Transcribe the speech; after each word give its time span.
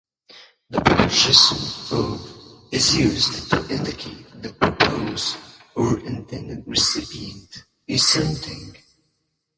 The 0.71 0.81
preposition 0.81 1.57
"for" 1.85 2.17
is 2.71 2.97
used 2.97 3.51
to 3.51 3.59
indicate 3.69 4.25
the 4.41 4.49
purpose 4.51 5.37
or 5.75 5.99
intended 5.99 6.63
recipient 6.65 7.65
of 7.87 7.99
something. 8.01 8.77